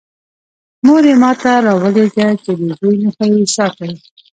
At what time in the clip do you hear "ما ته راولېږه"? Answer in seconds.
1.23-2.27